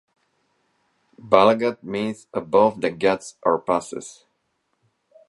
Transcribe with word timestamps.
Balaghat 1.21 1.83
means 1.83 2.25
"above 2.33 2.81
the 2.81 2.89
ghats 2.89 3.35
or 3.43 3.59
passes". 3.59 4.25